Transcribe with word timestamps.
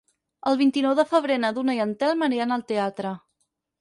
El 0.51 0.55
vint-i-nou 0.61 0.95
de 0.99 1.05
febrer 1.11 1.37
na 1.43 1.53
Duna 1.57 1.77
i 1.81 1.81
en 1.85 1.93
Telm 2.05 2.27
aniran 2.29 2.57
al 2.57 2.65
teatre. 2.73 3.13